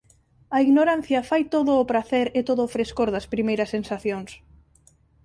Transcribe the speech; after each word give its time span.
A 0.55 0.57
ignorancia 0.65 1.25
fai 1.29 1.43
todo 1.55 1.71
o 1.81 1.87
pracer 1.91 2.27
e 2.39 2.41
todo 2.49 2.61
o 2.63 2.71
frescor 2.75 3.09
das 3.11 3.29
primeiras 3.33 3.71
sensacións. 3.75 4.31